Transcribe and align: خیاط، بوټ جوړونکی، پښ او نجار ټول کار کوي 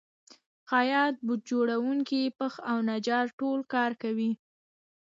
خیاط، 0.69 1.15
بوټ 1.25 1.39
جوړونکی، 1.49 2.21
پښ 2.37 2.53
او 2.69 2.77
نجار 2.89 3.25
ټول 3.39 3.59
کار 3.73 3.91
کوي 4.01 4.31